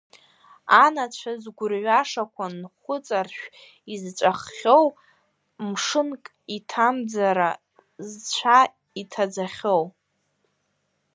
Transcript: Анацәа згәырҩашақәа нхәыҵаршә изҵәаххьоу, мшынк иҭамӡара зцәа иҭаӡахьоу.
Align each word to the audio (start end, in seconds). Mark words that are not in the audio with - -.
Анацәа 0.83 1.31
згәырҩашақәа 1.41 2.45
нхәыҵаршә 2.59 3.43
изҵәаххьоу, 3.93 4.85
мшынк 5.67 6.23
иҭамӡара 6.55 7.49
зцәа 8.07 8.59
иҭаӡахьоу. 9.01 9.83